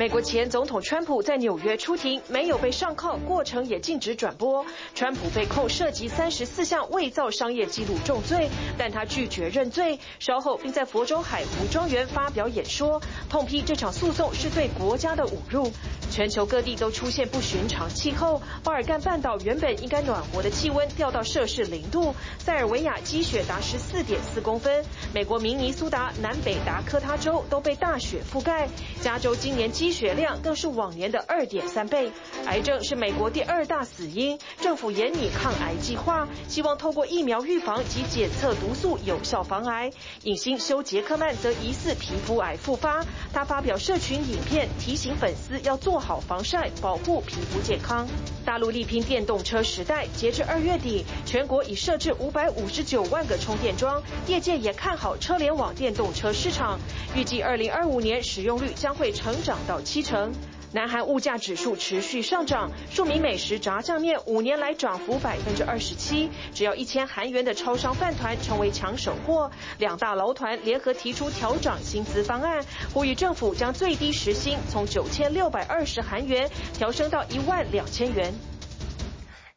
[0.00, 4.64] 美国前总统川普在纽约出庭，没有被上铐，过程也禁止转播。
[4.94, 9.98] 川普被控涉及三十四项伪造商业记录重罪，但他拒绝认罪。
[10.18, 15.70] 稍后并在佛州海湖庄园发表演说，痛批这场诉讼是对国家的侮辱。
[16.10, 24.84] 全球各地都出现不寻常气候，巴尔干半岛原本应该暖和的气温掉到摄氏零度，塞尔维亚积雪达十四点四公分，
[25.14, 28.68] 美国明尼苏达、南北达科他州都被大雪覆盖，
[29.00, 32.10] 加州今年积雪量更是往年的二点三倍。
[32.46, 39.90] 癌症是美国第二大死因，政府研拟抗癌计划，希望透过疫苗预防及检测毒素有效防癌。
[40.24, 48.08] 影星休杰克曼则疑似皮肤癌复发，他发表社群影片提醒粉丝要做好防晒，保护皮肤健康。
[48.44, 54.02] 大陆力拼电动车时代，截至二月底，全国已设置五百五十九万个充电桩。
[54.26, 56.80] 业界也看好车联网电动车市场，
[57.14, 60.32] 预计二零二五年使用率将会成长到七成。
[60.72, 69.50] 南韩物价指数持续上涨，庶民美食炸酱面五年来涨幅百分之二十七，只要一千韩元的超商饭团成为抢手货。
[69.78, 78.32] 两大劳团联合提出调整薪资方案，呼吁政府将最低时薪从九千六百二十韩元调升到一万两千元。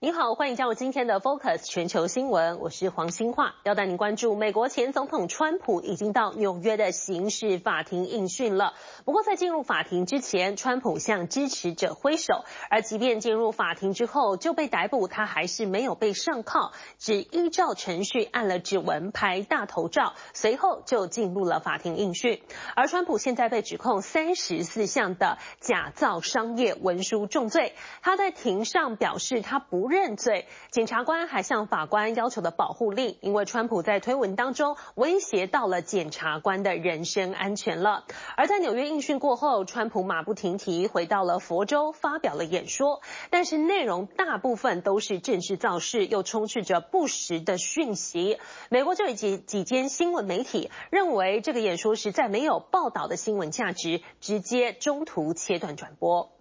[0.03, 8.73] 您好，欢迎加入今天的 Focus 全球新闻，我是黄兴化，要带您关注美国前总统川普已经到纽约的刑事法庭应讯了。
[9.05, 22.41] 不过在进入法庭之前，川普向支持者挥手，而即便进入法庭之后就被逮捕，他还是没有被上铐，只依照程序按了指纹拍大头照，随后就进入了法庭应讯。
[22.75, 29.92] 而川普现在被指控三十四项的假造商业文书重罪，他在庭上表示他不。
[29.93, 38.05] 认罪，检察官还向法官要求的保护令，因为川普在推文当中威胁到了检察官的人身安全了。
[38.35, 48.39] 而在纽约应讯过后，川普马不停蹄回到了佛州发表了演说，但是内容大部分都是政治造势，又充斥着不实的讯息。
[48.69, 56.32] 美国就有几几间新闻媒体认为这个演说实在没有报道的新闻价值，直接中途切断转播。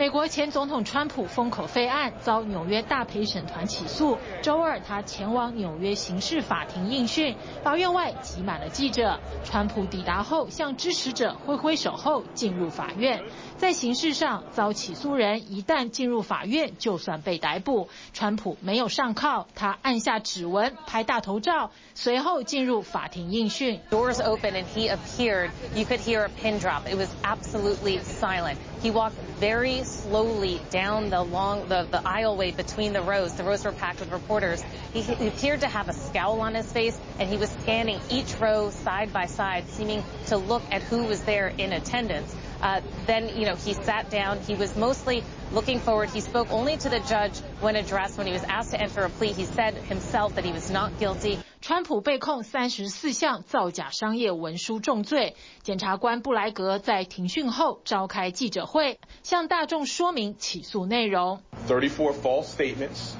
[0.00, 9.20] 美国前总统川普封口费案遭纽约大陪审团起诉，周二他前往纽约刑事法庭应讯，法院外挤满了记者。
[9.44, 13.22] 川普抵达后向支持者挥挥手后进入法院。
[13.58, 17.90] 在刑事上，遭起诉人一旦进入法院，就算被逮捕。
[18.14, 23.78] 川普没有上铐，他按下指纹拍大头照，随后进入法庭应讯。
[23.90, 25.50] Doors open and he appeared.
[25.74, 26.88] You could hear a pin drop.
[26.88, 28.56] It was absolutely silent.
[28.82, 33.34] He walked very slowly down the long the the aisleway between the rows.
[33.34, 34.62] The rows were packed with reporters.
[34.92, 38.38] He, he appeared to have a scowl on his face, and he was scanning each
[38.40, 42.34] row side by side, seeming to look at who was there in attendance.
[42.61, 44.39] Uh, then, you know, he sat down.
[44.39, 46.09] He was mostly looking forward.
[46.09, 48.17] He spoke only to the judge when addressed.
[48.17, 50.97] When he was asked to enter a plea, he said himself that he was not
[50.97, 51.37] guilty.
[51.61, 55.35] 川普被控三十四项造假商业文书重罪。
[55.63, 61.41] 检察官布莱格在庭讯后召开记者会，向大众说明起诉内容。
[61.67, 63.13] Thirty-four false statements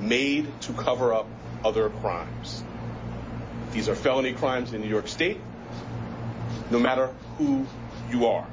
[0.00, 1.26] made to cover up
[1.62, 2.62] other crimes.
[3.72, 5.38] These are felony crimes in New York State.
[6.70, 7.64] No matter who
[8.11, 8.45] you are.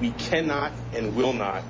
[0.00, 1.62] We cannot and will not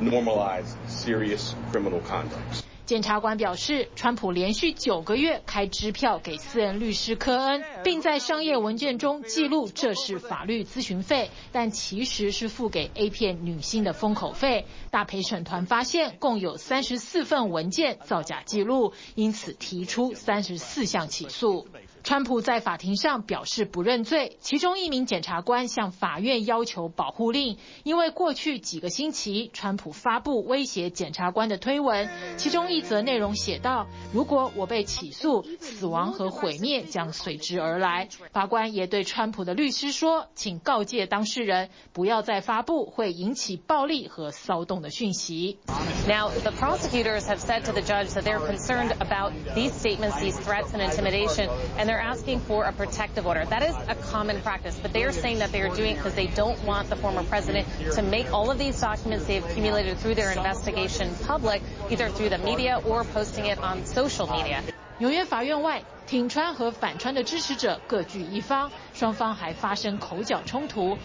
[0.00, 2.62] normalize serious criminal conduct.
[2.86, 14.66] 检察官表示，川普连续九个月开支票给私人律师科恩，并在商业文件中记录这是法律咨询费，但其实是付给 A 片女星的封口费。
[14.92, 21.66] 大陪审团发现共有三十四份文件造假记录，因此提出三十四项起诉。
[22.06, 45.58] 川普在法庭上表示不认罪，其中一名检察官向法院要求保护令，因为过去几个星期，川普发布威胁检察官的推文，其中一则内容写道：“如果我被起诉，死亡和毁灭将随之而来。”法官也对川普的律师说：“请告诫当事人不要再发布会引起暴力和骚动的讯息。”
[46.06, 50.38] Now, the prosecutors have said to the judge that they're concerned about these statements, these
[50.38, 53.43] threats and intimidation, and they're They're asking for a protective order.
[53.45, 56.15] That is a common practice, but they are saying that they are doing it because
[56.15, 60.15] they don't want the former president to make all of these documents they've accumulated through
[60.15, 64.63] their investigation public, either through the media or posting it on social media.
[64.99, 70.96] 纽约法院外， 挺川和反川的支持者各据一方，双方还发生口角冲突。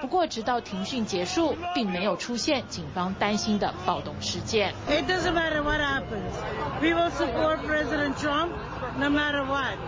[0.00, 4.74] 不过，直到庭讯结束，并没有出现警方担心的暴动事件。
[4.88, 6.34] It doesn't matter what happens.
[6.82, 8.52] We will support President Trump
[8.98, 9.78] no matter what.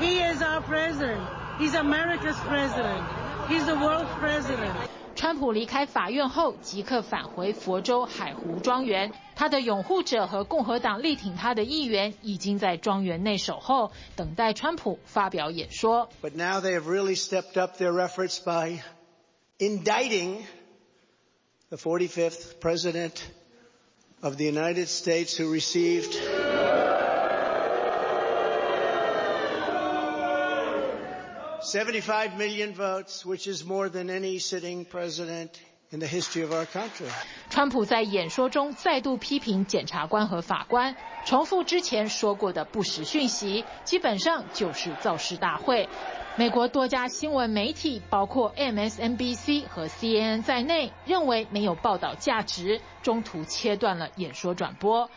[0.00, 1.20] He is our president.
[1.58, 3.02] He's America's president.
[3.48, 4.74] He's the world's president.
[5.16, 9.10] 川普离开法院后，即刻返回佛州海湖庄园。
[9.34, 16.10] 他的拥护者和共和党力挺他的议员已经在庄园内守候，等待川普发表演说。
[16.22, 18.80] But now they have really stepped up their efforts by
[19.58, 20.42] indicting
[21.70, 23.12] the 45th president
[24.20, 26.14] of the United States who received
[31.66, 35.50] 75 million votes, which is more than any sitting president
[35.90, 37.08] in the history of our country.
[37.50, 45.88] 川普在演说中再度批评检察官和法官，重复之前说过的不实讯息，基本上就是造势大会。
[46.36, 55.10] 美国多家新闻媒体，包括 MSNBC 和 CNN 在内，认为没有报道价值，中途切断了演说转播。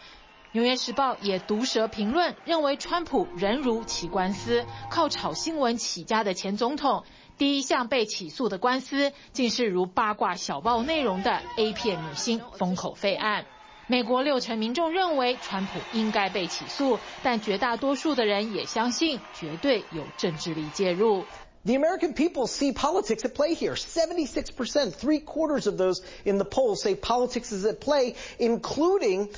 [0.52, 7.04] 纽约时报也毒舌评论，认为川普人如其官司，靠炒新闻起家的前总统，
[7.38, 13.46] 第一项被起诉的官司，竟是如八卦小报内容的 A 片女星封口费案。
[13.86, 21.26] 美国六成民众认为川普应该被起诉，但绝大多数的人也相信绝对有政治力介入。
[21.66, 23.76] The American people see politics at play here.
[23.76, 29.30] 76%, three quarters of those in the poll say politics is at play, including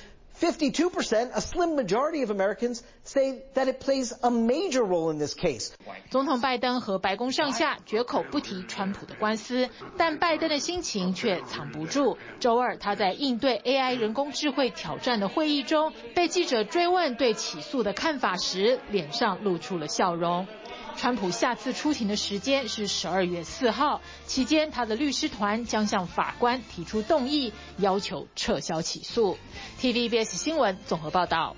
[0.41, 5.35] 52%, a slim majority of Americans say that it plays a major role in this
[5.35, 5.71] case.
[6.09, 12.17] 总统拜登和白宫上下绝口不提川普的官司，但拜登的心情却藏不住。
[12.39, 20.47] 周二，他在应对 AI 人工智慧挑战的会议中，被记者追问对起诉的看法时，脸上露出了笑容。
[20.95, 29.38] 川普下次出庭的时间是十二月四号，期间他的律师团将向法官提出动议，要求撤销起诉。
[29.79, 31.55] TVBS 新闻综合报道。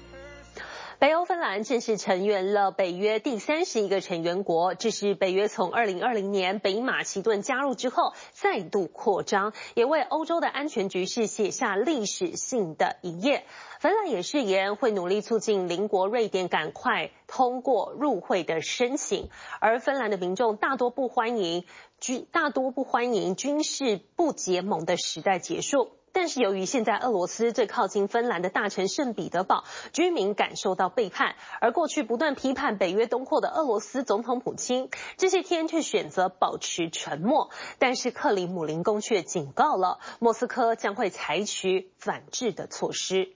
[1.00, 13.44] 北欧芬兰正式成员了北约第三十一个成员国，这是北约从二零二零年北马其顿加入之后再度扩张，也为欧洲的安全局势写下历史性的一页。
[13.83, 21.65] 芬兰也誓言会努力促进邻国瑞典赶快通过入会的申请，而芬兰的民众大多不欢迎
[22.00, 25.97] 军大多不欢迎军事不结盟的时代结束。
[26.13, 37.50] 但是由于现在俄罗斯最靠近芬兰的大城圣彼得堡居民感受到背叛，而过去不断批判北约东扩的俄罗斯总统普京这些天却选择保持沉默。
[37.79, 43.33] 但是克里姆林宫却警告了莫斯科将会采取反制的措施。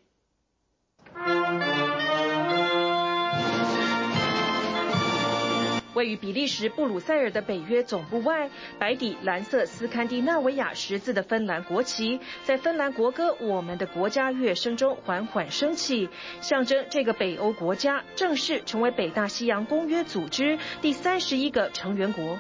[5.93, 16.07] 位于比利时布鲁塞尔的北约总部外，白底蓝色斯堪的纳维亚十字的芬兰国旗，在芬兰国歌《我们的国家》乐声中缓缓升起，
[16.39, 22.39] 象征这个北欧国家正式成为北大西洋公约组织第三十一个成员国。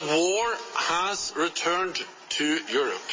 [0.00, 1.96] War has returned
[2.36, 3.10] to Europe,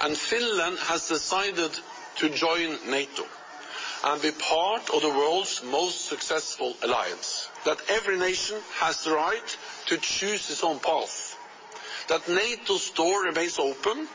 [0.00, 1.72] and Finland has decided
[2.16, 3.24] to join NATO.
[4.04, 7.48] And be part of the world's most successful alliance.
[7.64, 9.56] That every nation has the right
[9.86, 11.36] to choose its own path.
[12.08, 14.08] That NATO's door remains open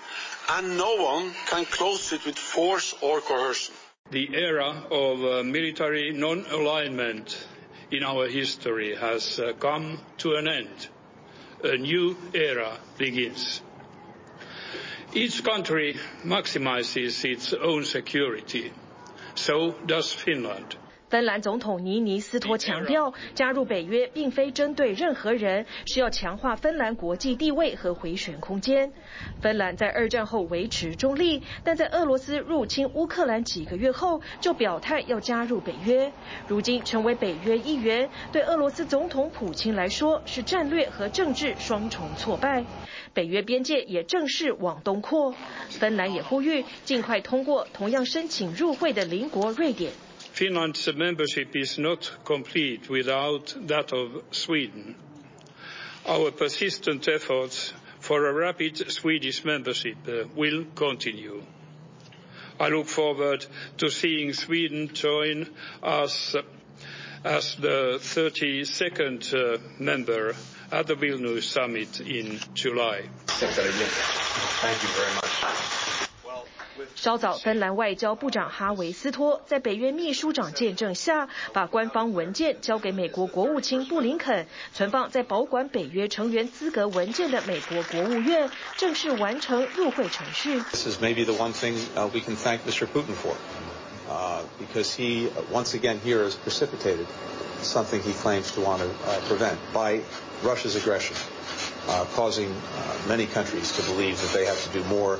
[0.50, 3.76] and no one can close it with force or coercion.
[4.12, 7.48] The era of uh, military non-alignment
[7.92, 10.88] in our history has uh, come to an end.
[11.64, 13.62] A new era begins.
[15.14, 18.72] Each country maximizes its own security.
[19.36, 20.78] So does Finland.
[21.08, 28.92] 芬兰总统尼尼斯托强调，加入北约并非针对任何人，是要强化芬兰国际地位和回旋空间。
[29.40, 36.12] 芬兰在二战后维持中立，但在俄罗斯入侵乌克兰几个月后，就表态要加入北约。
[36.48, 42.66] 如今成为北约一员，对俄罗斯总统普京来说是战略和政治双重挫败。
[43.15, 45.35] 北约边界也正式往东扩，
[45.69, 49.93] 芬兰也呼吁尽快通过同样申请入会的邻国瑞典。
[50.35, 54.95] Finland's membership is not complete without that of Sweden.
[56.07, 59.97] Our persistent efforts for a rapid Swedish membership
[60.35, 61.43] will continue.
[62.59, 63.45] I look forward
[63.79, 65.49] to seeing Sweden join
[65.83, 66.37] us
[67.23, 70.35] as the 32nd member
[70.75, 73.03] at the Vilnius summit in July.
[73.27, 73.57] Thank
[74.83, 75.27] you very much.
[76.95, 90.61] 稍早，芬兰外交部长哈维斯托在北约秘书长见证下，把官方文件交给美国国务卿布林肯，存放在保管北约成员资格文件的美国国务院正式完成入会程序。
[90.73, 91.75] This is maybe the one thing
[92.13, 92.87] we can thank Mr.
[92.87, 93.35] Putin for,
[94.59, 97.07] because he once again here has precipitated
[97.63, 100.01] something he claims to want to uh, prevent by
[100.43, 101.17] Russia's aggression,
[101.89, 105.19] uh, causing uh, many countries to believe that they have to do more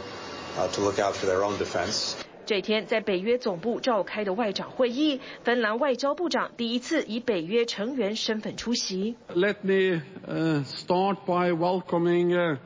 [0.59, 2.17] uh, to look out for their own defense.
[2.47, 9.15] 这天在北约总部召开的外长会议，芬兰外交部长第一次以北约成员身份出席。
[9.33, 12.57] Let me uh, start by welcoming uh,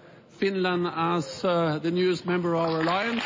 [0.40, 3.23] Finland as uh, the newest member of our alliance.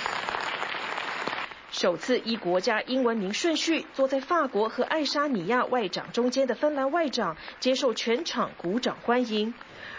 [1.84, 9.54] 首次依国家英文名顺序坐在法国和爱沙尼亚外长中间的芬兰外长接受全场鼓掌欢迎。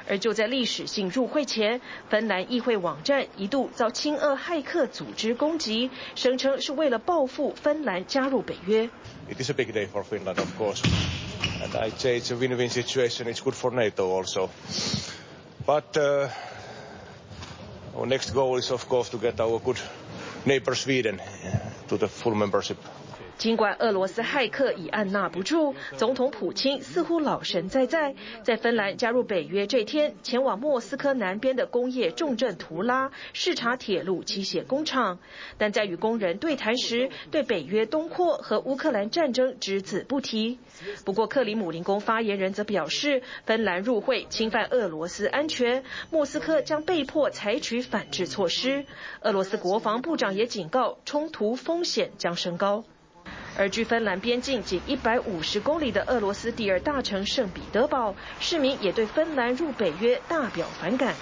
[0.09, 8.89] 而就在历史性入会前，芬兰议会网站一度遭亲俄骇客组织攻击，声称是为了报复芬兰加入北约。
[9.29, 10.81] It is a big day for Finland, of course,
[11.63, 13.27] and I'd say it's a win-win situation.
[13.27, 14.49] It's good for NATO also,
[15.67, 16.31] but uh,
[17.95, 19.77] our next goal is, of course, to get our good
[20.47, 21.21] neighbor Sweden
[21.89, 22.79] to the full membership.
[23.37, 28.15] 尽管俄罗斯骇客已按捺不住，总统普京似乎老神在在。
[28.43, 35.19] 在芬兰加入北约这天，前往莫斯科南边的工业重镇图拉视察铁路机械工厂，
[35.59, 40.59] 但在与工人对谈时，对北约东扩和乌克兰战争只字不提。
[41.05, 48.85] 不过，克里姆林宫发言人则表示，芬兰入会侵犯俄罗斯安全，莫斯科将被迫采取反制措施。
[49.21, 52.85] 俄罗斯国防部长也警告，冲突风险将升高。
[53.57, 61.15] 而距芬兰边境仅一百五十公里的俄罗斯第二大城圣彼得堡，市民也对芬兰入北约大表反感。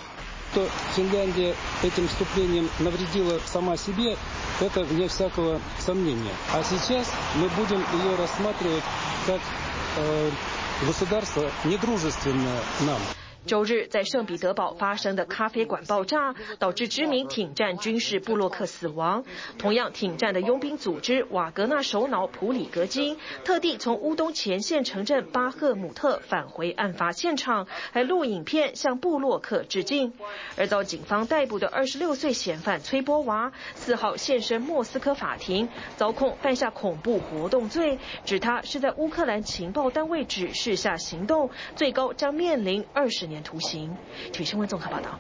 [13.45, 19.25] 周日，在圣彼得堡发生的咖啡馆爆炸，导致知名挺战军事部落客死亡。
[19.59, 30.13] 同样挺战的佣兵组织瓦格纳首脑普里格金，特地从乌东前线城镇巴赫姆特返回案发现场，还录影片向部落客致敬。
[30.57, 43.32] 而遭警方逮捕的二十六岁嫌犯崔波娃，四号现身莫斯科法庭，遭控犯下恐怖活动罪，指他是在乌克兰情报单位指示下行动，最高将面临二十。
[43.33, 43.97] 年徒刑。
[44.35, 45.19] 体育新闻综合报道。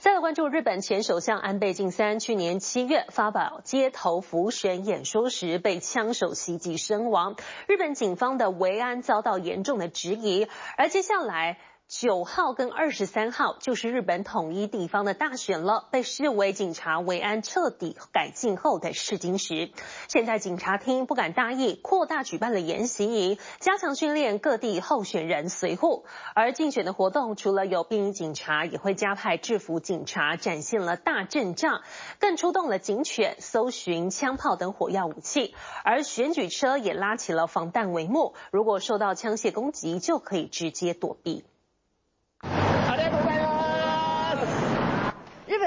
[0.00, 7.36] 再来关注日本前首相安倍晋三，去年七月发表街头浮选演说时被枪手袭击身亡，
[7.68, 11.58] 日本警方的维安遭到严重的质疑，而接下来。
[11.88, 19.70] 九号跟二十三号就是日本统一地方的大选了，被视为警察维安彻底改进后的试金石。
[20.08, 26.04] 现在警察厅不敢大意，扩大举办了演习营，加强训练各地候选人随护。
[26.34, 31.82] 而竞选的活动除了有便衣警察，也会加派制服警察，展现了大阵仗，
[32.18, 35.54] 更出动了警犬搜寻枪炮等火药武器。
[35.84, 41.44] 而选举车也拉起了防弹帷幕，如果受到枪械攻击，就可以直接躲避。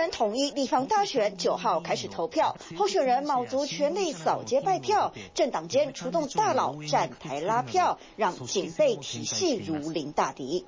[0.10, 10.66] 统一地方大选九号开始投票，候选人卯足全力扫街拜票，政党间出动大佬站台拉票，让警备体系如临大敌。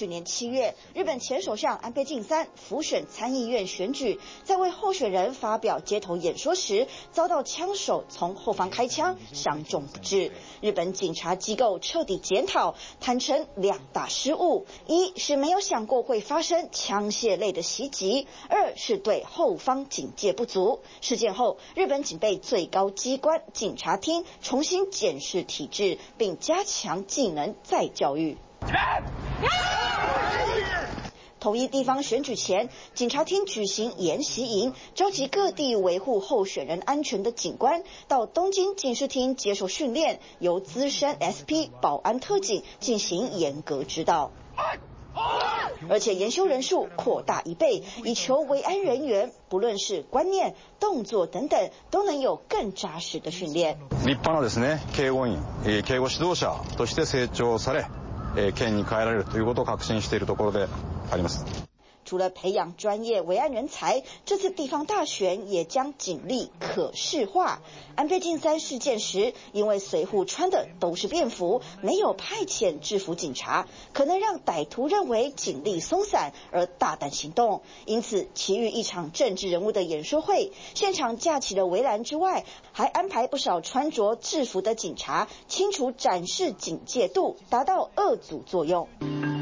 [0.00, 10.32] 去年七月，日本前首相安倍晋三辅选参议院选举，在为候选人发表街头演说时，遭到枪手从后方开枪，伤重不治。
[10.62, 20.80] 日本警察机构彻底检讨，坦承两大失误：一是没有想过会发生枪械类的袭击；二是对后方警戒不足。
[21.02, 28.38] 事件后，日本警备最高机关警察厅重新检视体制，并加强技能再教育。
[31.39, 44.31] 统一地方选举前，警察厅举行演习营，召集各地维护候选人安全的警官到东京警视厅接受训练，由资深 SP 保安特警进行严格指导。
[45.87, 53.77] 而且研修人数扩大一倍，以求维安人员不论是观念、动作等等，都能有更扎实的训练。
[54.03, 55.39] 立派なですね、警护员、
[55.83, 57.85] 警护指导者として成长され。
[58.55, 60.67] 県に帰られるということを确信しているところで
[61.11, 61.45] あります。
[62.07, 67.61] 除了培养专业维安人才，这次地方大选也将警力可视化。
[67.95, 77.63] 安倍晋三事件时，因为随扈穿的都是便服，没有派遣制服警察，可能让歹徒认为警力松散而大胆行动。
[77.85, 82.45] 因此，其余一场政治人物的演说会，现场架起了围栏之外，
[82.79, 88.87] 还安排不少穿着制服的警察，清楚展示警戒度，达到遏阻作用。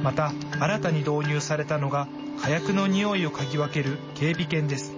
[0.03, 2.07] また新たに导入されたのが
[2.37, 4.91] 火药の匂いを嗅ぎ分ける警备犬です。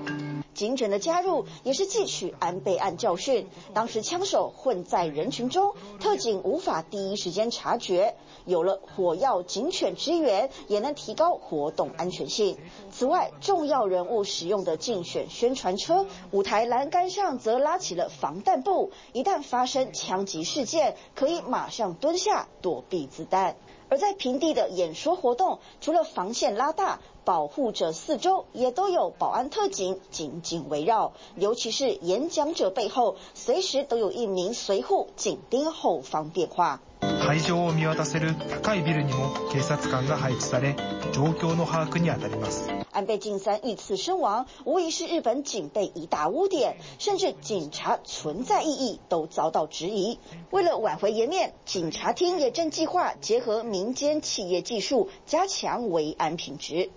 [0.55, 3.49] 警犬的加入也是汲取安倍案教训。
[3.73, 8.17] 当时枪手混在人群中，特警无法第一时间察觉。
[8.47, 12.57] 有了火药警犬支援，也能提高活动安全性。
[12.91, 23.57] 此外，重要人物使用的竞选宣传车舞台栏杆上则拉起了防弹布，一旦发生枪击事件，可以马上蹲下躲避子弹。
[23.89, 36.82] 而在平地的演说活动，除了防线拉大，保护者四周也都有保安特警紧紧围绕，尤其是演讲者背后，随时都有一名随护紧盯后方变化。
[37.02, 40.76] 会场を见渡せる高いビルにも警察官が配置され、
[41.12, 42.70] 状况の把握に当たります。
[42.92, 50.18] 安倍晋三遇刺身亡，无疑是日本警备一大污点，甚至警察存在意义都遭到质疑。
[50.52, 56.90] 为了挽回颜面，警察厅也正计划结合民间企业技术，加强维安品质。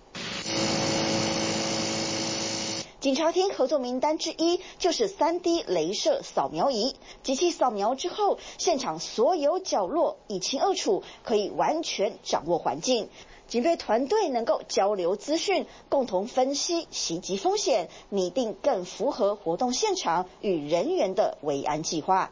[3.03, 13.09] 警察厅合作名单之一就是三 D 雷射扫描仪，机器扫描之后，现场所有角落一清二楚，可以完全掌握环境。
[13.47, 22.29] 警备团队能够交流资讯，共同分析袭击风险，拟定更符合活动现场与人员的维安计划。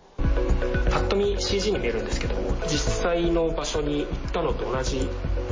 [0.92, 4.98] ぱっと见 CG に见えるんですけども，実际の场所に行ったのと同じ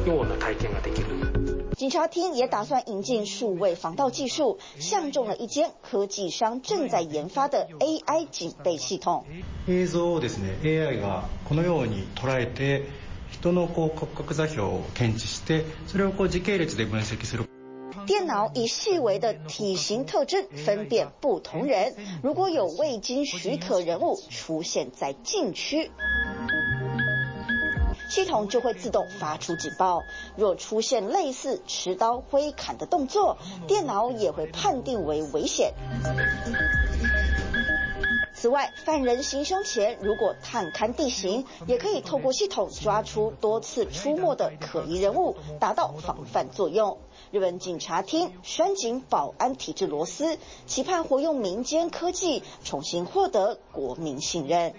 [0.06, 1.49] ような体验ができる。
[1.80, 9.26] 警察厅也打算引进数位防盗技术，相中了一间科技商正在研发的 AI 警备系统。
[9.68, 12.86] 映像をですね，AI がこのように捉えて
[13.32, 17.46] 人のこう骨格座标を検知して，それをこう时系列で分析する。
[18.06, 25.90] 电脑以细微的体型特征分辨不同人，如果有未经许可人物出现在禁区。
[28.11, 30.03] 系统就会自动发出警报，
[30.37, 33.39] 若出现类似持刀挥砍的动作，
[33.69, 35.73] 电脑也会判定为危险。
[38.35, 46.99] 此外，犯人行凶前如果探勘地形，也可以透过系统抓出多次出没的可疑人物，达到防范作用。
[47.31, 54.75] 日本警察厅拴紧保安体制螺丝，期盼活用民间科技，重新获得国民信任。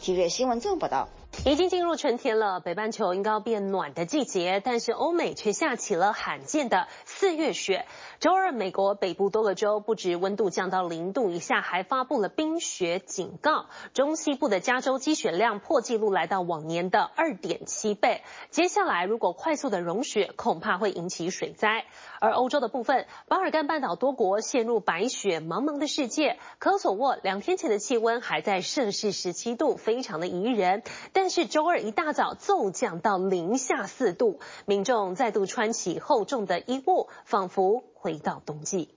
[0.00, 1.08] 体育新闻综合报道。
[1.44, 6.88] 已经进入春天了，北半球应该要变暖的季节，但是欧美却下起了罕见的
[7.18, 7.86] 四月雪。
[8.20, 13.66] 周二，美国北部多个州不止温度降到零度以下，还发布了冰雪警告。
[13.94, 18.20] 中西部的加州积雪量破纪录，来到往年的二点七倍。
[18.50, 21.86] 接下来，如果快速的融雪，恐怕会引起水灾。
[22.20, 26.38] 而欧洲的部分，巴尔干半岛多国陷入白雪茫茫的世界。
[26.58, 30.82] 科索沃两天前的气温还在摄氏十七度，非常的宜人。
[31.14, 37.84] 但是周二一大早骤降到零下四度，民众再度穿起厚重的衣物，仿佛。
[37.98, 38.90] 回到冬季，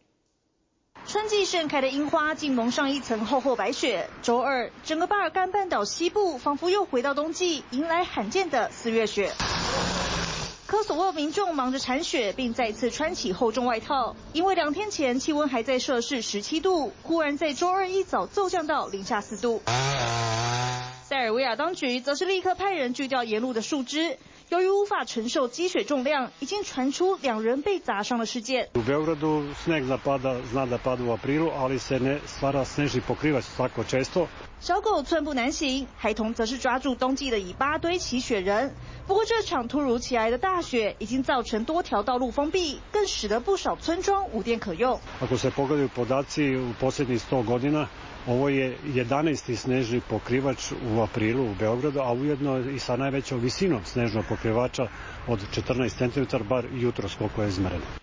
[1.07, 4.07] 春季盛开的樱花竟蒙上一层厚厚白雪。
[4.21, 9.33] 周二，整个巴尔干半岛西部仿佛又回到冬季，迎来罕见的四月雪。
[10.67, 19.63] 科索沃民众忙着铲雪，并再次穿起厚重外套，因为两天前气温还在摄氏十七度，忽然在周二一早骤降到零下四度。
[21.07, 24.19] 塞尔维亚当局则是立刻派人锯掉沿路的树枝。
[24.49, 28.67] 由于无法承受积水重量，已经传出两人被砸伤的事件。
[34.61, 38.75] 小狗寸步难行，孩童则是抓住冬季的尾巴堆起雪人。
[39.07, 44.99] 不过这场突如其来的大雪已经造成多条道路封闭，更使得不少村庄无电可用。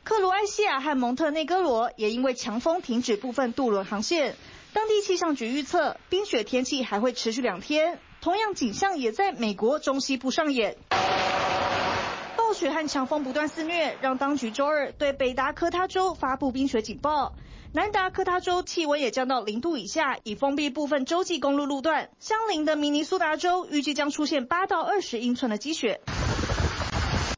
[0.03, 4.35] 克罗埃西亚和蒙特内哥罗也因为强风停止部分渡轮航线。
[4.77, 7.99] 当地气象局预测，冰雪天气还会持续两天。
[8.21, 10.77] 同样景象也在美国中西部上演。
[12.37, 17.35] 暴雪和强风不断肆虐，让当局周二对北达科他州发布冰雪警报。
[17.73, 22.11] 南达科他州气温也降到零度以下，已封闭部分洲际公路路段。
[22.21, 26.03] 相邻的明尼苏达州预计将出现八到二十英寸的积雪。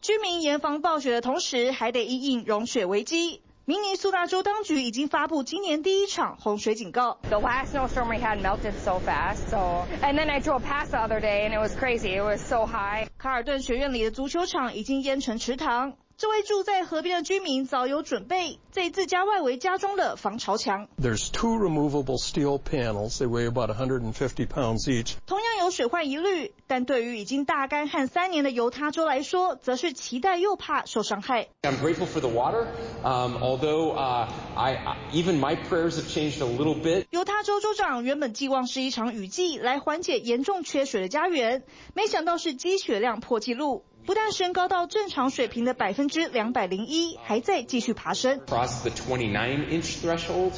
[0.02, 3.42] 居民严防暴雪的同时，还得因应融雪危机。
[3.68, 7.18] 明尼苏达州当局已经发布今年第一场洪水警告。
[7.28, 11.20] The last snowstorm we had melted so fast, so and then I drove past the other
[11.20, 12.16] day and it was crazy.
[12.16, 13.08] It was so high.
[13.18, 15.98] 卡尔顿学院里的足球场已经淹成池塘。
[16.20, 20.88] 这位住在河边的居民早有准备，在自家外围加装了防潮墙。
[21.00, 23.18] There's two removable steel panels.
[23.18, 25.12] They weigh about 150 pounds each.
[25.28, 31.48] 同样有有水患疑虑，但对于已经大干旱三年的犹他州来说，则是期待又怕受伤害。
[31.60, 32.66] I'm grateful for the water,
[33.02, 37.04] um, although uh, I, I, even my prayers have changed a little bit.
[37.10, 48.40] 犹他州州长原本寄望是一场雨季来缓解严重缺水的家园，没想到是积雪量破纪录，不但升高到正常水平的百分之两百零一，还在继续爬升。
[48.46, 50.52] Across the 29 inch threshold.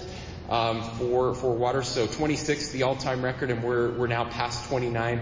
[0.48, 5.20] Um, for for water, so 26 the all-time record, and we're we're now past 29.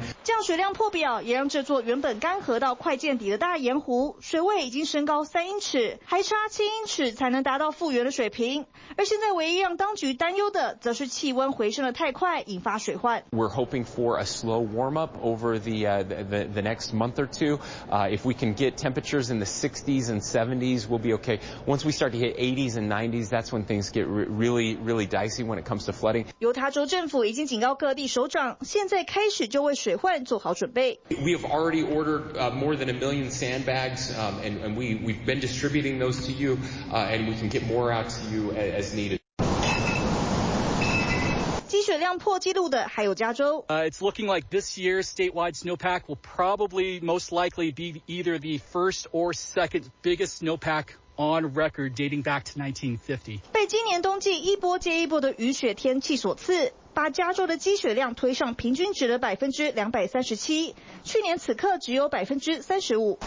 [0.48, 8.64] 降水量破表，也让这座原本干涸到快见底的大盐湖，水位已经升高三英尺，还差七英尺才能达到复原的水平。
[8.96, 13.24] 而现在唯一让当局担忧的，则是气温回升的太快，引发水患。
[13.30, 17.58] We're hoping for a slow warm-up over the, uh, the the next month or two.
[17.90, 21.40] Uh, if we can get temperatures in the 60s and 70s, we'll be okay.
[21.66, 25.06] Once we start to hit 80s and 90s, that's when things get re really really
[25.06, 26.24] dicey when it comes to flooding.
[26.38, 30.99] 犹他州政府已经警告各地首长，现在开始就为水患做好准备。
[31.09, 35.39] We have already ordered uh, more than a million sandbags, um, and, and we, we've been
[35.39, 36.57] distributing those to you,
[36.91, 39.19] uh, and we can get more out to you as needed.
[41.67, 43.65] 积雪量破纪录的还有加州。
[43.67, 49.07] Uh, it's looking like this year's statewide snowpack will probably most likely be either the first
[49.11, 53.41] or second biggest snowpack on record dating back to 1950.
[53.51, 63.20] 被今年冬季一波接一波的雨雪天气所赐， 把加州的积雪量推上平均值的百分之两百三十七，去年此刻只有百分之三十五。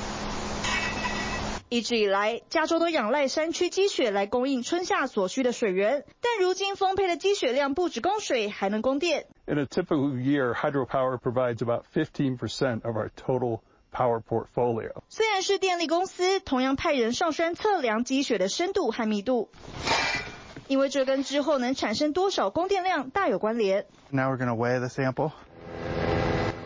[1.69, 9.27] 一直以来，加州都仰赖山区积雪来供应春夏所需的水源，但如今丰沛的积雪量不止供水，还能供电。
[9.45, 13.61] In a typical year, hydropower provides about 15% of our total
[13.93, 14.91] power portfolio.
[15.07, 19.49] 虽然是电力公司，同样派人上山测量积雪的深度和密度，
[20.71, 23.87] 因为这跟之后能产生多少供电量大有关联。
[24.09, 25.33] Now we're going to weigh the sample.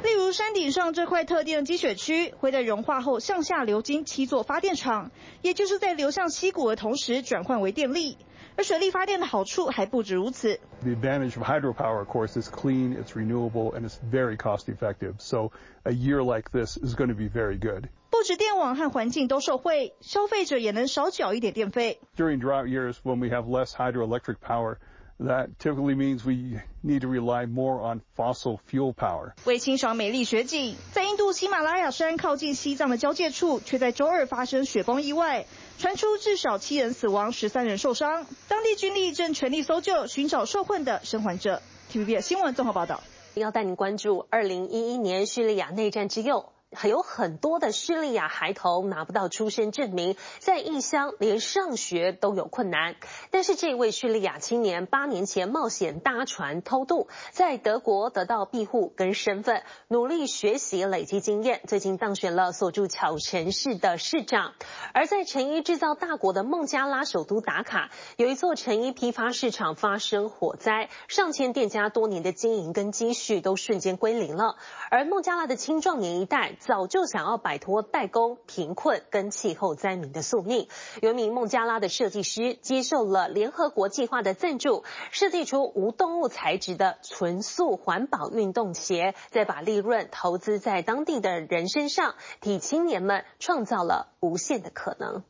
[0.04, 5.10] 例如山顶上这块特定的积雪区，会在融化后向下流经七座发电厂，
[5.42, 8.20] 也就是在流向溪谷的同时转换为电力。
[8.58, 10.60] 而水力发电的好处还不止如此。
[10.84, 15.16] The advantage of hydropower, of course, is clean, it's renewable, and it's very cost effective.
[15.18, 15.52] So
[15.84, 17.90] a year like this is going to be very good.
[18.18, 22.00] 不止电网和环境都受惠，消费者也能少缴一点电费。
[22.16, 24.78] During drought years, when we have less hydroelectric power,
[25.18, 29.32] That typically means we need to rely more on fossil fuel power.
[29.46, 35.46] 为清爽美丽雪景，在印度喜马拉雅山靠近西藏的交界处，却在周二发生雪崩意外，
[35.78, 38.26] 传出至少七人死亡，十三人受伤。
[38.50, 41.62] 当地军力正全力搜救，寻找受困的生还者。
[41.94, 43.02] TVB 新闻综合报道。
[43.36, 46.55] 要带您关注二零一一年叙利亚内战之后。
[46.76, 52.96] 还有很多的叙利亚孩童拿不到出生证明，在异乡连上学都有困难。
[53.32, 64.54] 但是这位叙利亚青年八年前冒险搭船偷渡，在德国得到庇护跟身份，努力学习累积经验，最近当选了所住巧城市的市长。
[64.94, 74.58] 而在成衣制造大国的孟加拉首都达卡，有一座成衣批发市场发生火灾，上千店家多年的经营跟积蓄都瞬间归零了。
[74.92, 76.54] 而孟加拉的青壮年一代。
[76.66, 80.68] 早就想要摆脱代工、贫困跟气候灾民的宿命。
[81.00, 95.24] 有一名孟加拉的设计师接受了联合国计划的赞助，设计出无动物材质的纯素环保运动鞋，再把利润投资在当地的人身上，替青年们创造了无限的可能。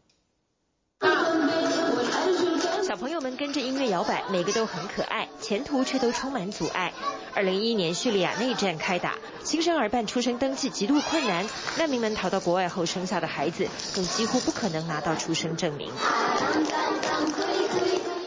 [2.95, 6.93] 小朋友们跟着音乐摇摆，每个都很可爱，前途却都充满阻碍。
[7.33, 11.45] 二零一一年叙利亚内战开打，新生儿办出生登记极度困难，
[11.77, 15.91] 难民们逃到国外后生下的孩子更几乎不可能拿到出生证明。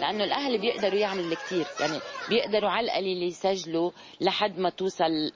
[0.02, 3.92] لأنه الأهل بيقدروا يعملوا كتير يعني بيقدروا على القليل يسجلوا
[4.22, 5.32] لحد ما توصل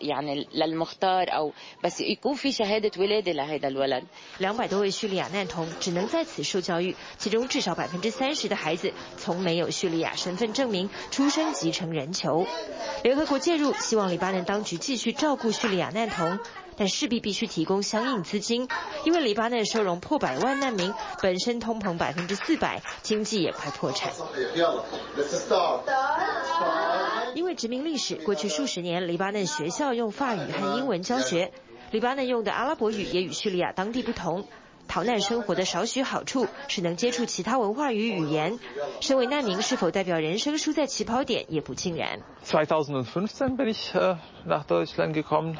[0.00, 1.52] يعني للمختار أو
[1.84, 4.04] بس يكون في شهادة ولادة لهذا الولد。
[4.38, 12.46] 两百多位叙利亚难童只能在此受教育，其中至少百分之三十的孩子从没有叙利亚身份证明，出生即成人球。
[13.02, 16.38] 联合国介入，希望黎巴嫩当局继续照顾叙利亚难童。
[16.77, 18.67] 但势必必须提供相应资金，
[19.03, 24.13] 因为黎巴嫩收容破百万难民，本身通膨百分之四百，经济也快破产。
[27.33, 31.51] 因为殖民历史，过去数十年，黎巴嫩学校用法语和英文教学，
[31.91, 34.47] 黎巴嫩用的阿拉伯语也与叙利亚当地不同。
[34.87, 38.57] 逃难生活的少许好处是能接触其他文化与语言。
[39.01, 42.19] 身为难民，是否代表人生输在起跑点，也不尽然。
[42.45, 43.93] 2015 bin ich
[44.47, 45.57] nach Deutschland gekommen,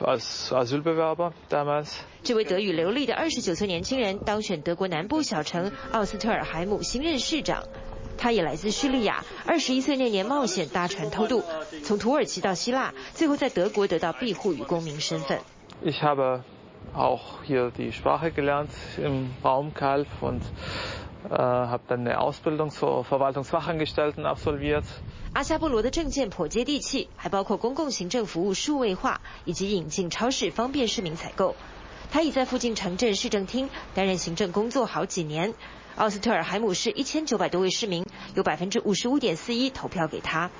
[0.00, 1.90] als Asylbewerber damals。
[2.22, 7.62] 这位德语流利的二十九岁年轻人当选德国南部小城奥斯特尔海姆新任市长。
[8.20, 11.44] 他也来自叙利亚，二十一岁那年冒险搭船偷渡，
[11.84, 15.38] 从土耳其到希腊，最后在德国得到庇护与公民身份。
[15.84, 16.40] Ich habe
[16.98, 20.42] auch hier die Sprache gelernt im Raum KALF und
[21.30, 24.84] äh, habe dann eine Ausbildung zur Verwaltungsfachangestellten absolviert。
[25.32, 31.54] 阿夏布罗的政见颇接地气，还包括公共行政服务数位化以及引进超市，方便市民采购。
[32.10, 35.54] 他已在附近城镇市政厅担任行政工作好几年。
[35.96, 40.50] 奥斯特尔海姆市一千九百多位市民，有百分之五十五点四一投票给他。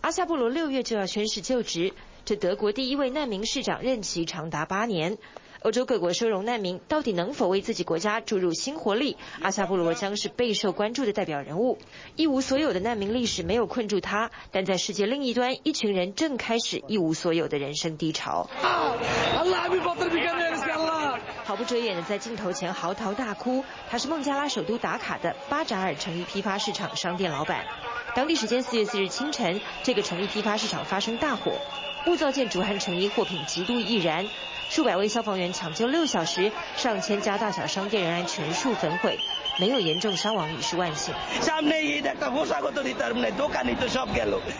[0.00, 1.92] 阿夏布罗六月就要宣誓就职，
[2.24, 5.18] 这德国第一位难民市长任期长达八年。
[5.62, 9.18] 欧洲各国收容难民，到底能否为自己国家注入新活力？
[9.42, 11.76] 阿萨布罗将是备受关注的代表人物。
[12.16, 18.48] 一无所有的难民历史没有困住他，但在世界另一端，一群人正开始一无所有的人生低潮。
[21.44, 23.62] 毫不遮掩的在镜头前嚎啕大哭。
[23.90, 27.66] 他是孟加拉首都达卡的巴扎尔成衣批发市场商店老板。
[28.16, 31.52] 当地时间四月四日清晨，这个成衣批发市场发生大火，
[32.04, 34.26] 木造建筑和成衣货品极度易燃。
[34.68, 39.18] 数百位消防员抢救六小时，上千家大小商店仍然全数焚毁，
[39.58, 41.12] 没有严重伤亡，已是万幸。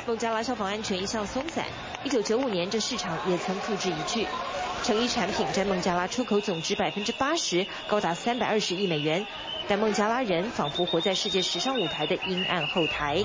[0.07, 1.65] 孟加拉消防安全一向松散，
[2.03, 4.27] 一九九五年这市场也曾付之一炬。
[4.83, 9.25] 成衣产品占孟加拉出口总值百分之八十，高达三百二十亿美元，
[9.69, 13.25] 但孟加拉人仿佛活在世界时尚舞台的阴暗后台。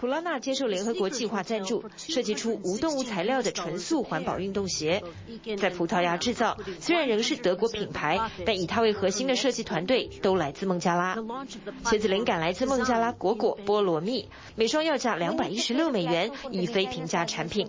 [0.00, 5.02] 普拉纳接受联合国计划赞助，设计出无动物材料的纯素环保运动鞋，
[5.58, 6.56] 在葡萄牙制造。
[6.80, 11.16] 虽然仍是德国品牌，但以它为核心的设计团队都来自孟加拉。
[11.86, 17.68] 鞋子灵感来自孟加拉果果菠萝蜜，每双要价两百一十六美元，已非平价产品。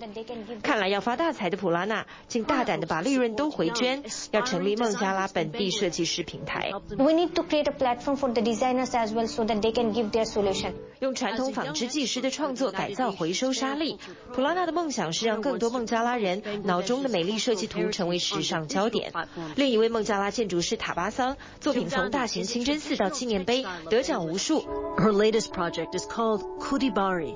[0.62, 6.72] 看来要发大财的普拉纳，竟大胆的把利润都回捐，要成立孟加拉本地设计师平台。
[6.98, 10.12] We need to create a platform for the designers as well, so that they can give
[10.12, 10.74] their solution.
[11.00, 13.98] 用传统纺织技师的创作改造回收沙粒，
[14.34, 19.14] 普拉纳的梦想是让更多孟加拉人脑中的美丽设计图成为时尚焦点。
[19.56, 24.62] 另一位孟加拉建筑师塔巴桑作品从大型清真寺到纪念碑得奖无数。
[24.98, 27.36] Her latest project is called Kudibari.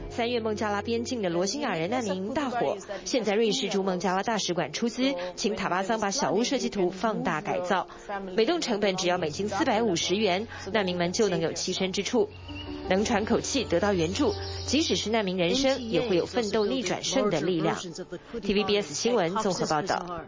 [0.11, 7.87] 三月孟加拉边境的罗兴亚人难民营大火，现在瑞士驻孟加拉大使馆出资，请塔巴桑把小屋设计图放大改造，
[8.35, 12.29] 每栋成本只要美金四百五十元，难民们就能有栖身之处。
[12.89, 14.33] 能喘口气，得到援助，
[14.65, 17.77] 即使是难民人生，也会有奋斗逆转胜的力量。
[17.77, 20.25] TVBS 新闻综合报道。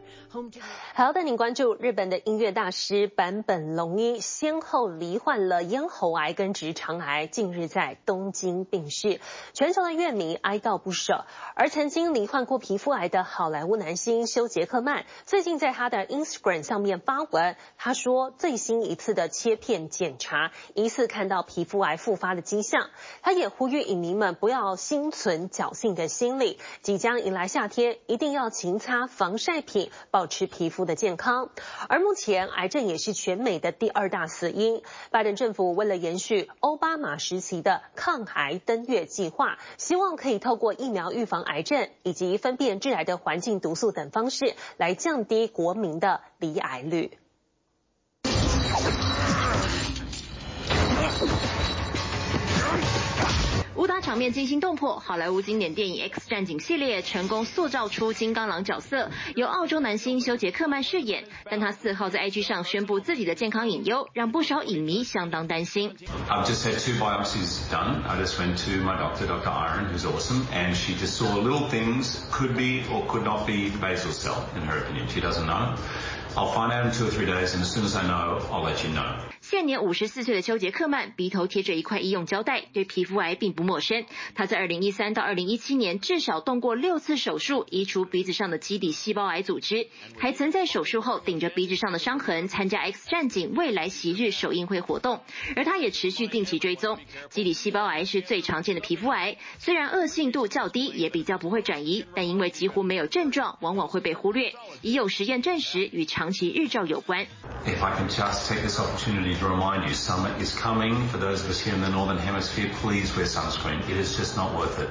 [0.93, 9.19] 还要带，您关注日本的音乐大师坂本龙一先后罹患了咽喉癌跟直肠癌，近日在东京病逝，
[9.53, 11.25] 全球的乐迷哀悼不舍。
[11.55, 22.89] 而曾经罹患过皮肤癌的好莱坞男星休杰克曼，最近在他的 Instagram 上面发文，他说最新一次的切片检查，疑似看到皮肤癌复发的迹象，
[23.21, 31.49] 他也呼吁影迷们不要心存侥幸的心理，即将迎来夏天，一定要勤擦防晒品，保持皮肤的健康。
[31.89, 34.83] 而目前，癌症也是全美的第二大死因。
[35.09, 47.17] 拜登政府为了延续欧巴马时期的抗癌登月计划，希望可以透过疫苗预防癌症以及分辨致癌的环境毒素等方式，来降低国民的罹癌率。
[53.75, 61.23] 武打场面惊心动魄，好莱坞经典电影《X 战警》系列成功塑造出金刚狼角色，由澳洲男星休杰克曼饰演。
[61.49, 65.95] 但他四号在 IG 上宣布自己的健康隐忧，让不少影迷相当担心。
[79.53, 84.03] 现年五十四岁的休杰克曼鼻头贴着一块医用胶带，对皮肤癌并不陌生。
[84.33, 95.21] 他在二零一三到二零一七年至少动过六次手术，移除鼻子上的基底细胞癌组织，还曾在手术后顶着鼻子上的伤痕参加 X 战警未来昔日首映会活动。
[95.55, 96.97] 而他也持续定期追踪。
[97.29, 104.51] 基底细胞癌是最常见的皮肤癌，虽然恶性度较低，也比较不会转移，但因为几乎没有症状，往往会被忽略。
[104.81, 107.27] 已有实验证实与长期日照有关。
[107.67, 108.79] If I can just take this
[109.43, 111.07] to remind you, summer is coming.
[111.09, 113.81] For those of us here in the northern hemisphere, please wear sunscreen.
[113.89, 114.89] It is just not worth it.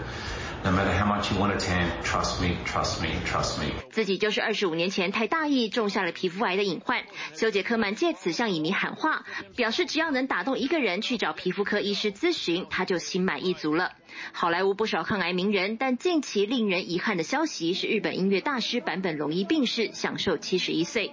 [0.65, 3.73] No matter how much you want to tan, trust me, trust me, trust me.
[3.91, 7.03] 自己就是二十五年前太大意，种下了皮肤癌的隐患。
[7.35, 9.25] 修杰克曼借此向影迷喊话，
[9.57, 13.91] 表示只要能打动一个人去找皮肤科医师咨询，他就心满意足了。
[14.33, 21.12] 好莱坞不少抗癌名人，但近期令人遗憾的消息是，日本音乐大师坂本龙一病逝，享受七十一岁。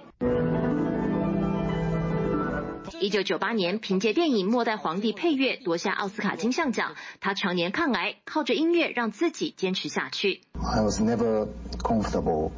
[2.99, 6.93] 一九九八年，凭借电影《末代皇帝》配乐夺下奥斯卡金像奖。
[7.19, 10.41] 他常年抗癌，靠着音乐让自己坚持下去。
[10.61, 11.47] I was never
[11.81, 12.51] comfortable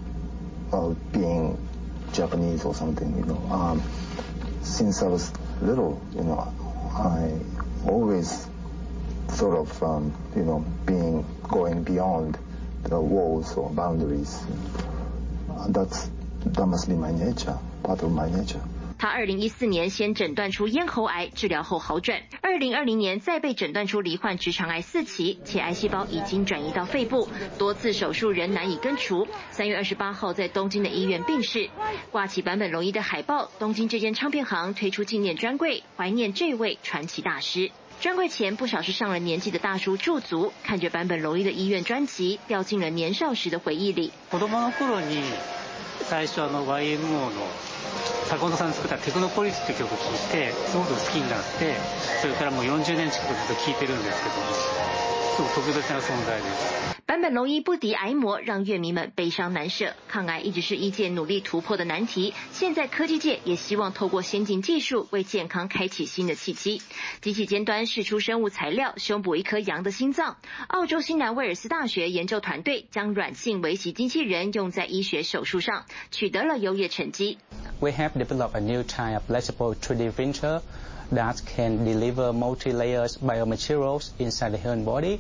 [0.71, 1.55] of being
[2.13, 3.39] Japanese or something, you know.
[3.51, 3.81] Um,
[4.63, 6.47] since I was little, you know,
[6.93, 7.31] I
[7.85, 8.47] always
[9.29, 12.37] thought of, um, you know, being going beyond
[12.83, 14.37] the walls or boundaries.
[15.69, 16.09] That's
[16.45, 18.61] that must be my nature, part of my nature.
[19.02, 22.22] 他二零一四年先诊断出咽喉癌，治疗后好转。
[22.40, 29.26] 二零二零年再被诊断出罹患直肠癌四期，且癌细胞已经转移到肺部，多次手术仍难以根除。
[29.50, 31.68] 三月二十八号在东京的医院病逝。
[32.12, 37.72] 挂起版本龙一的海报，东京这间唱片行推出纪念专柜，怀念这位传奇大师。
[38.00, 44.12] 专柜前不少是上了年纪的大叔驻足，看着版本龙一的医院专辑，掉进了年少时的回忆里。
[48.28, 51.76] 坂本さん作ったテクノポリスって曲を聴いてすごく好きになって
[52.20, 54.42] それからもう40年近くずっと聴いてるんですけども
[55.36, 56.91] すごく特別な存在です。
[57.12, 59.92] 版本龙一不敌癌魔，让乐迷们悲伤难舍。
[60.08, 66.80] 抗癌一直是一界努力突破的难题，现在科技界也希望透过先进技术为健康开启新的契机。
[67.20, 70.38] 机器尖端试出生物材料，修补一颗羊的心脏。
[70.68, 77.36] 澳洲新南威尔斯大学研究团队将软性微型机器人用在医学手术上，取得了优异成绩。
[77.80, 80.62] We have developed a new type of flexible 3D printer
[81.12, 85.18] that can deliver multi-layers biomaterials inside the human body.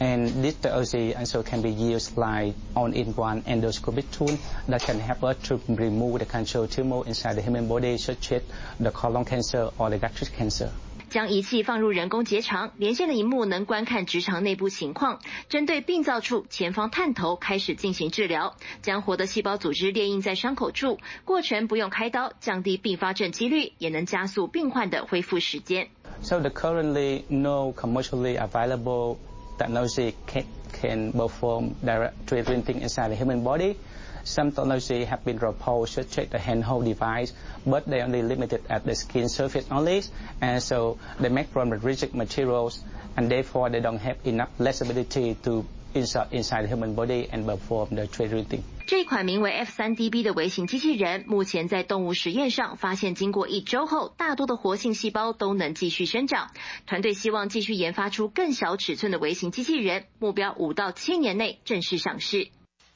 [0.00, 4.36] And this technology also can be used like on in one endoscopic tool
[4.68, 8.42] that can help us to remove the cancer tumor inside the human body, such as
[8.80, 10.70] the colon cancer or the gastric cancer.
[11.08, 25.88] 将仪器放入人工结肠，连线的萤幕能观看直肠内部情况，针对病灶处前方探头开始进行治疗，将活的细胞组织列印在伤口处，过程不用开刀，降低并发症几率，也能加速病患的恢复时间。
[26.22, 29.18] So the currently no commercially available
[29.58, 33.78] technology can, can perform direct 3D printing inside the human body.
[34.24, 37.32] Some technology have been proposed to check the handheld device,
[37.66, 40.02] but they are only limited at the skin surface only,
[40.40, 42.82] and so they make from the rigid materials,
[43.16, 48.05] and therefore they don't have enough flexibility to inside the human body and perform the
[48.05, 48.61] 3D printing.
[48.85, 56.51] 这款名为 F3DB 的微型机器人，目前在动物实验上发现，经过一周后，大多的活性细胞都能继续生长。
[56.85, 62.47] 团队希望继续研发出更小尺寸的微型机器人，目标五到七年内正式上市。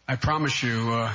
[0.05, 1.11] I promise you, uh,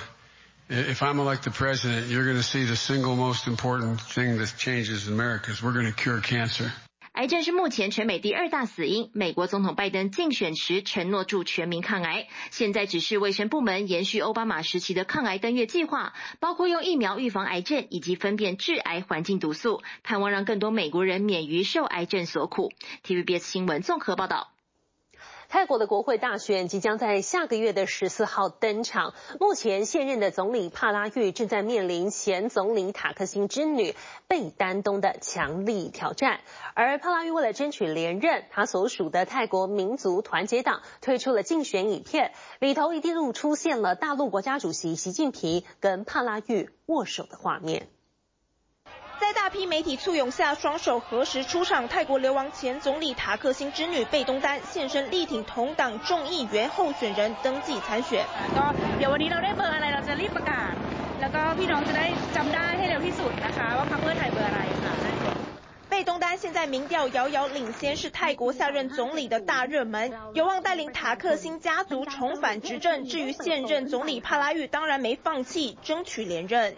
[0.69, 5.09] if I'm elected president, you're going to see the single most important thing that changes
[5.09, 6.71] America is we're going to cure cancer.
[7.14, 9.12] 癌症是目前全美第二大死因。
[9.14, 22.72] 美国总统拜登竞选时承诺助全民抗癌，现在只是卫生部门延续奥巴马时期的抗癌登月计划，包括用疫苗预防癌症以及分辨致癌环境毒素，盼望让更多美国人免于受癌症所苦。
[23.06, 24.51] TVBS 新闻综合报道。
[25.52, 29.14] 泰国的国会大选即将在下个月的十四号登场。
[29.38, 33.94] 目前现任的总理帕拉育正在面临前总理塔克辛之女
[34.30, 36.40] 贝丹东的强力挑战。
[36.74, 47.90] 而帕拉育为了争取连任，他所属的泰国民族团结党推出了竞选影片，里头一度出现了大陆国家主席习近平跟帕拉育握手的画面。
[49.22, 51.88] 在大批媒体簇拥下，双手合十出场。
[51.88, 58.26] 泰国流亡前总理塔克辛之女贝东丹现身力挺同党众议员候选人登记参选。
[66.02, 73.06] 贝东丹现现在民调遥遥领先，是泰国下任总理的大热门，有望带领塔克辛家族重返执政。
[73.06, 76.76] 至于现任总理帕拉育，当然没放弃，争取连任。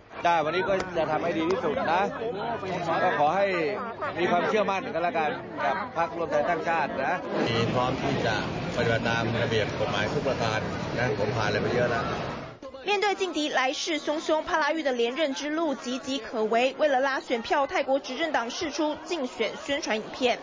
[12.86, 16.76] 面对劲敌来势汹汹，帕拉育的连任之路岌岌可危。
[16.78, 20.38] 为了拉选票，泰国执政党释出竞选宣传影片。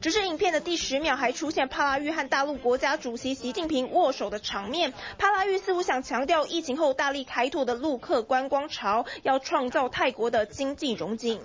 [0.00, 4.92] 只是影片的第十秒还出现帕拉育和大陆国家主席习近平握手的场面。
[5.16, 11.40] 帕拉育似乎想强调，疫情后大力开拓的陆客观光潮，要创造泰国的经济荣景。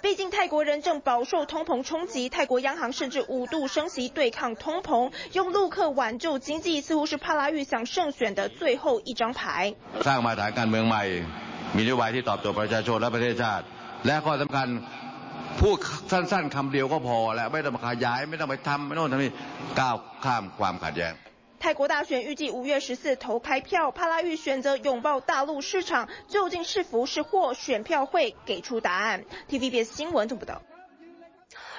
[0.00, 9.74] 毕竟泰国人正饱受通膨冲击，泰国央行甚至五度升息对抗通膨，用陆客挽救经济，似乎是帕拉育想胜选的最后一张牌。
[21.60, 27.52] 泰国大选预计五月十四投开票，帕拉育选择拥抱大陆市场，究竟是福是祸？
[27.52, 29.24] 选票会给出答案。
[29.50, 30.62] TVBS 新闻做不到。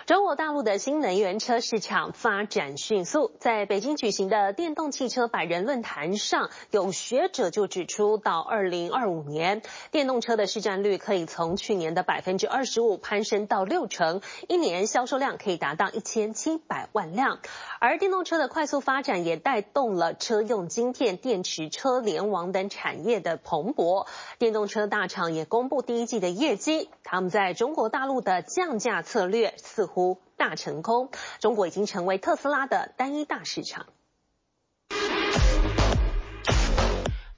[0.09, 17.37] 中国大陆的新能源车市场发展迅速，在北京举行的电动汽车百人论坛上，有学者就指出，到二零二五年，电动车的市占率可以从去年的百分之二十五攀升到六成，一年销售量可以达到一千七百万辆。
[17.79, 24.07] 而电动车的快速发展也带动了车用晶片、电池、车联网等产业的蓬勃。
[24.39, 29.98] 电动车大厂也公布第一季的业绩，他们在中国大陆的降价策略似乎
[30.37, 33.85] 大成功，中国已经成为特斯拉的单一大市场。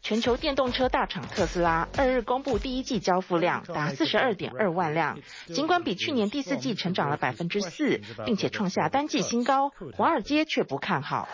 [0.03, 5.19] 全球电动车大厂特斯拉二日公布第一季交付量达四十二点二万辆，
[5.53, 11.29] 尽管比去年第四季成长了百分之四，并且创下单季新高，华尔街却不看好。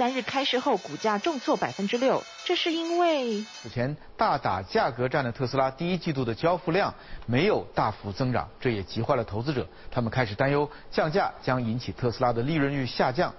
[0.00, 6.94] 三日开市后，股价重挫百分之六，这是因为此前大打价格战的特斯拉第一季度的交付量
[7.26, 13.34] 没有大幅增长，这也急坏了投资者，他们开始担忧降价将引起特斯拉的利润率下降。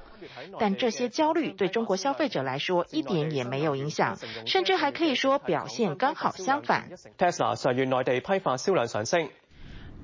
[0.59, 6.91] 但这些焦虑对中国消费者来说一点也没有影响，甚至还可以说表现刚好相反。
[7.17, 9.27] Tesla 上月内地批发销量上升。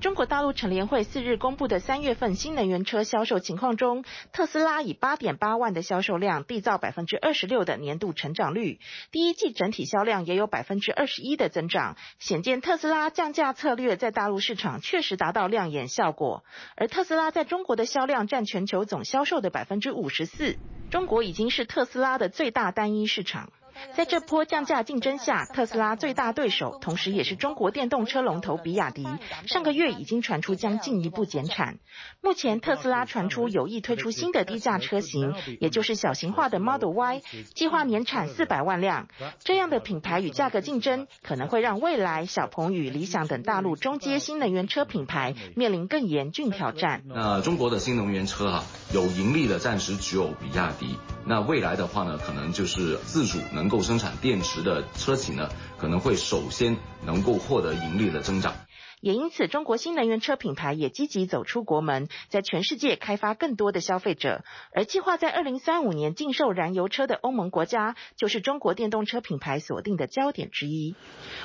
[0.00, 8.78] 中国大陆乘联会四日公布的三月份新能源车销售情况中，特斯拉以八点八万的销售量缔造百分之二十六的年度成长率，
[9.10, 16.44] 第一季整体销量也有百分之二十一的增长，显见特斯拉降价策略在大陆市场确实达到亮眼效果。
[16.76, 20.58] 而特斯拉在中国的销量占全球总销售的百分之五十四，
[20.92, 23.50] 中国已经是特斯拉的最大单一市场。
[23.94, 29.06] 在这波降价竞争下，特斯拉最大对手，同时也是中国电动车龙头比亚迪，
[29.46, 31.78] 上个月已经传出将进一步减产。
[32.20, 37.22] 目前特斯拉传出有意推出新的低价车型，也就是小型化的 Model Y，
[37.54, 39.08] 计划年产四百万辆。
[39.40, 47.02] 这样的品牌与价格竞争，可能会让未来、小鹏与理想等大陆中阶新能源车品牌面临更严峻挑战。
[47.06, 50.96] 那中国的新能源车哈，有盈利的暂时只有比亚迪。
[51.26, 58.54] 那未来的话呢，可能就是自主能能够生产电池的车企呢，可能会首先能够获得盈利的增长。
[59.00, 64.44] 也因此，中国新能源车品牌也积极走出国门，在全世界开发更多的消费者。
[64.72, 70.94] 而计划在二零三五年禁售燃油车的欧盟国家，就是中国电动车品牌锁定的焦点之一。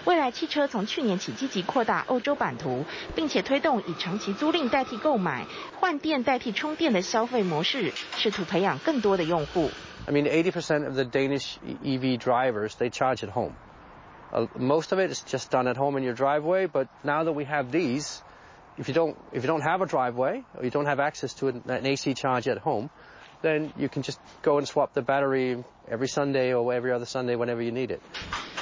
[0.06, 2.86] 蔚来汽车从去年起积极扩大欧洲版图，
[3.16, 5.46] 并且推动以长期租赁代替购买、
[5.80, 9.70] 换电代替充电的消费模式，试图培养更多的用户。
[10.06, 13.54] I mean, 80% of the Danish EV drivers, they charge at home.
[14.33, 17.33] Uh, most of it is just done at home in your driveway, but now that
[17.33, 18.23] we have these,
[18.77, 21.49] if you don't, if you don't have a driveway or you don't have access to
[21.49, 22.91] an, an AC charge at home,
[23.41, 27.37] then you can just go and swap the battery every Sunday or every other Sunday
[27.37, 28.01] whenever you need it.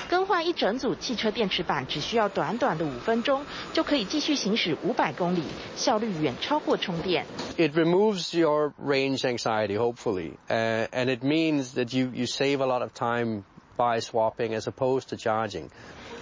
[0.09, 5.43] 更换一整组汽车电池板只需要短短的五分钟，就可以继续行驶五百公里，
[5.74, 7.27] 效率远超过充电。
[7.59, 12.83] It removes your range anxiety, hopefully, uh, and it means that you you save a lot
[12.83, 13.43] of time
[13.82, 15.68] by swapping as opposed to charging.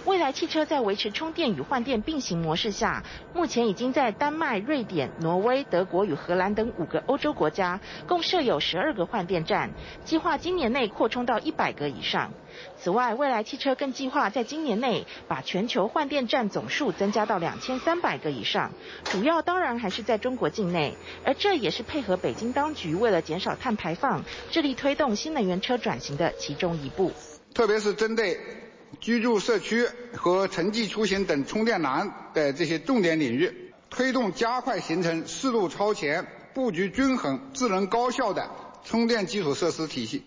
[0.06, 3.04] 蔚来汽车在维持充电与换电并行模式下，
[3.34, 9.70] 目前已经在丹麦、瑞典、挪威、德国与荷兰等五个欧洲国家共设有十二个换电站，
[10.02, 12.32] 计划今年内扩充到一百个以上。
[12.78, 18.72] 此外，未来汽车更计划在今年内把全球换电站总数增加到两千三百个以上，
[19.04, 20.94] 主要当然还是在中国境内，
[21.26, 27.12] 而这也是配合北京当局为了减少碳排放，致力推动新能源车转型的其中一步。
[27.60, 28.40] 特别是针对
[29.02, 29.86] 居住社区
[30.16, 38.48] 和城际出行等充电难的这些重点领域，推动加快形成适度超前、布局均衡、智能高效的
[38.82, 40.24] 充电基础设施体系。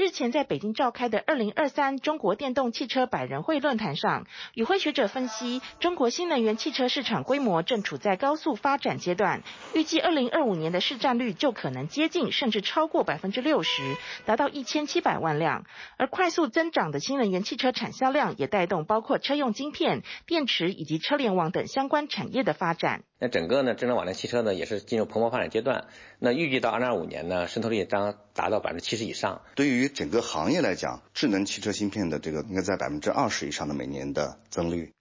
[0.00, 9.42] 日前在北京召开的二零二三中国电动汽车百人会论坛上，与会学者分析，中国新能源汽车市场规模正处在高速发展阶段，
[9.74, 13.94] 预计二零二五年的市占率就可能接近甚至超过百分之六十，
[14.24, 15.66] 达到一千七百万辆。
[15.98, 23.02] 而快速增长的新能源汽车产销量，也带动包括车用晶片、电池以及车联网等相关产业的发展。
[23.20, 25.88] 那整个呢，智能网联汽车呢，也是进入蓬勃发展阶段。
[26.18, 29.42] 那预计到二零二五年呢，渗透率将达到百分之七十以上。
[29.54, 34.94] 对于整个行业来讲，智能汽车芯片的这个应该在百分之二十以上的每年的增率。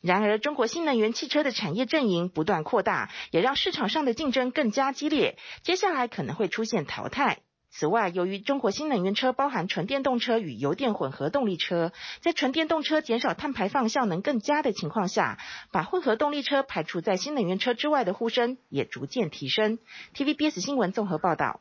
[0.00, 5.36] 然而，中国新能源汽车的产业阵营不断扩大，也让市场上的竞争更加激烈。
[5.64, 7.40] 接下来可能会出现淘汰。
[7.78, 15.38] 此外，由于中国新能源车包含纯电动车与油电混合动力车，在纯电动车减少碳排放效能更佳的情况下，
[15.70, 19.78] 把混合动力车排除在新能源车之外的呼声也逐渐提升。
[20.12, 21.60] TVBS 新闻综合报道。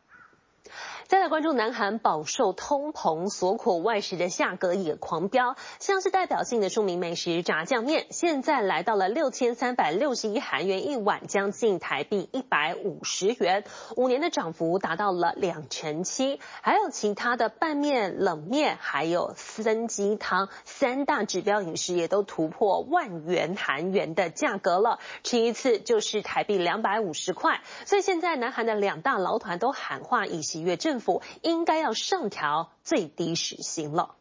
[1.08, 5.56] 再来关注南韩饱受通膨所苦，外食的价格也狂飙。
[5.80, 13.64] 像是代表性的著名美食炸酱面，现在来到了六千三百六十一韩元一碗，将近台币一百五十元，
[13.96, 16.42] 五年的涨幅达到了两成七。
[16.62, 27.62] 还有其他的拌面、冷面，还有参鸡汤，三大指标饮食也都突破万元韩元的价格了，吃一次就是台币两百五十块。
[27.86, 34.15] 所以现在南韩的两大劳团都喊话，以喜悦政府应该要上调最低时薪了。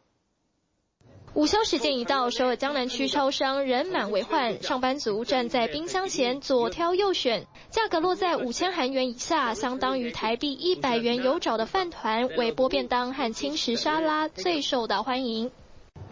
[1.34, 15.50] 午休时间一到，首尔江南区超商人满为患，上班族站在冰箱前左挑右选，价格落在五千韩元以下，相当于台币一百元有找的饭团、微波便当和轻食沙拉最受到欢迎。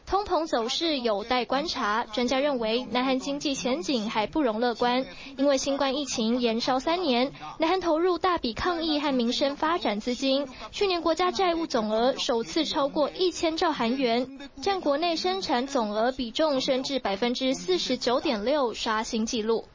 [0.05, 5.03] 通膨走势有待观察，专家认为南韩经济前景还不容乐观，
[5.35, 19.65] 因为新冠疫情延烧三年，南韩投入大笔抗疫和民生发展资金，去年国家债务总额首次超过一千兆韩元，占国内生产总额比重升至百分之四十九点六，刷新纪录。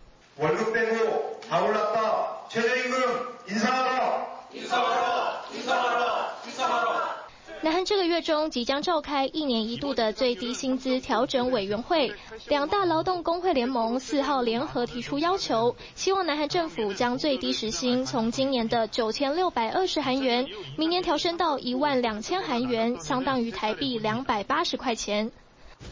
[7.62, 12.14] 南韩这个月中即将召开一年一度的最低薪资调整委员会，
[12.48, 20.46] 两大劳动工会联盟四号联合提出要求，希望南韩政府将最低时薪从今年的九千六百二十韩元，
[20.78, 25.32] 明年调升到一万两千韩元，相当于台币两百八十块钱。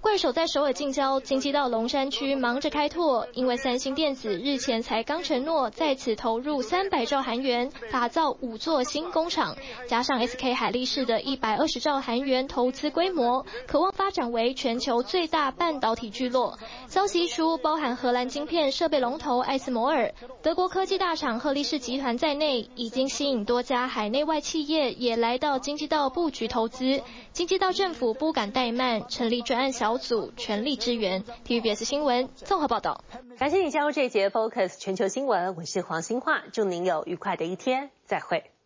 [0.00, 9.56] 怪手在首尔近郊京畿道龙山区忙着开拓，因为三星电子日前才刚承诺在此投入三百兆韩元打造五座新工厂，
[9.88, 16.56] 加上 SK 海力士的一百二十兆韩元投资规模，可望发展为全球最大半导体聚落。
[16.86, 27.02] 消息一出，包含荷兰晶片设备龙头艾斯摩尔、德国科技大厂赫力士集团在内，已经吸引多家海内外企业也来到京畿道布局投资。
[27.38, 29.88] 京畿道政府不敢怠慢，成立专案小。
[29.88, 31.22] 小组全力支援。
[31.46, 33.04] TVBS 新闻综合报道。
[33.38, 38.57] 感谢你加入这一节 Focus 全球新闻，我是黄新化，祝您有愉快的一天，再会。